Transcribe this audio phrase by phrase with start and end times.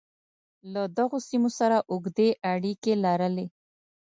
[0.73, 3.45] له دغو سیمو سره اوږدې اړیکې لرلې.